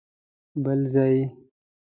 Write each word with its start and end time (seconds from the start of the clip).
بل 0.63 0.79
ځای؟! 0.93 1.19